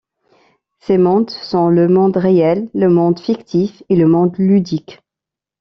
[0.79, 4.99] Ces mondes sont le monde réel, le monde fictif et le monde ludique.